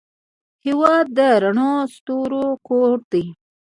هېواد 0.65 1.05
د 1.17 1.19
رڼو 1.43 1.71
ستورو 1.95 2.45
کور 2.67 2.95
دی. 3.11 3.25